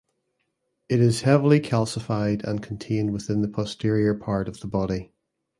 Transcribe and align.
It 0.89 0.99
is 0.99 1.21
heavily 1.21 1.59
calcified 1.59 2.43
and 2.43 2.63
contained 2.63 3.13
within 3.13 3.43
the 3.43 3.47
posterior 3.47 4.15
part 4.15 4.47
of 4.47 4.59
the 4.61 4.65
body. 4.67 5.11